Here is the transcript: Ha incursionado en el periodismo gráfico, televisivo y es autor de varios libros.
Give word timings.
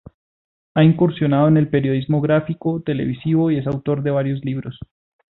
Ha 0.73 0.83
incursionado 0.83 1.47
en 1.47 1.57
el 1.57 1.67
periodismo 1.69 2.21
gráfico, 2.21 2.81
televisivo 2.81 3.51
y 3.51 3.57
es 3.59 3.67
autor 3.67 4.01
de 4.01 4.09
varios 4.09 4.43
libros. 4.43 4.79